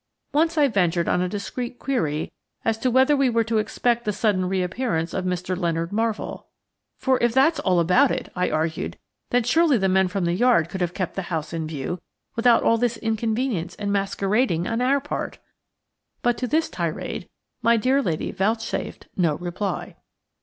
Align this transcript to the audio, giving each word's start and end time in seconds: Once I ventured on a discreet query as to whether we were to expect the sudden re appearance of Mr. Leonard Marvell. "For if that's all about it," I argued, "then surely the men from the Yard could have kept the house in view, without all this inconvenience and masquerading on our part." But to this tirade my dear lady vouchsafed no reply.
Once 0.33 0.57
I 0.57 0.67
ventured 0.67 1.07
on 1.07 1.21
a 1.21 1.29
discreet 1.29 1.77
query 1.77 2.31
as 2.65 2.79
to 2.79 2.89
whether 2.89 3.15
we 3.15 3.29
were 3.29 3.43
to 3.43 3.59
expect 3.59 4.03
the 4.03 4.11
sudden 4.11 4.45
re 4.49 4.63
appearance 4.63 5.13
of 5.13 5.25
Mr. 5.25 5.55
Leonard 5.55 5.91
Marvell. 5.91 6.47
"For 6.97 7.19
if 7.21 7.35
that's 7.35 7.59
all 7.59 7.79
about 7.79 8.09
it," 8.09 8.31
I 8.35 8.49
argued, 8.49 8.97
"then 9.29 9.43
surely 9.43 9.77
the 9.77 9.87
men 9.87 10.07
from 10.07 10.25
the 10.25 10.33
Yard 10.33 10.69
could 10.69 10.81
have 10.81 10.95
kept 10.95 11.13
the 11.13 11.21
house 11.29 11.53
in 11.53 11.67
view, 11.67 12.01
without 12.35 12.63
all 12.63 12.79
this 12.79 12.97
inconvenience 12.97 13.75
and 13.75 13.93
masquerading 13.93 14.65
on 14.65 14.81
our 14.81 14.99
part." 15.01 15.37
But 16.23 16.35
to 16.39 16.47
this 16.47 16.67
tirade 16.67 17.29
my 17.61 17.77
dear 17.77 18.01
lady 18.01 18.31
vouchsafed 18.31 19.07
no 19.15 19.35
reply. 19.35 19.97